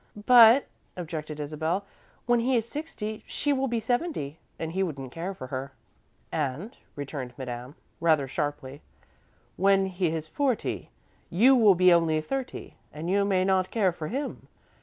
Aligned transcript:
"But," 0.25 0.65
objected 0.97 1.39
Isabel, 1.39 1.85
"when 2.25 2.39
he 2.39 2.57
is 2.57 2.67
sixty, 2.67 3.23
she 3.27 3.53
will 3.53 3.67
be 3.67 3.79
seventy, 3.79 4.39
and 4.57 4.71
he 4.71 4.81
wouldn't 4.81 5.11
care 5.11 5.35
for 5.35 5.45
her." 5.53 5.73
"And," 6.31 6.75
returned 6.95 7.35
Madame, 7.37 7.75
rather 7.99 8.27
sharply, 8.27 8.81
"when 9.57 9.85
he 9.85 10.07
is 10.07 10.25
forty, 10.25 10.89
you 11.29 11.55
will 11.55 11.75
be 11.75 11.93
only 11.93 12.19
thirty 12.19 12.77
and 12.91 13.11
you 13.11 13.23
may 13.25 13.45
not 13.45 13.69
care 13.69 13.91
for 13.91 14.07
him. 14.07 14.47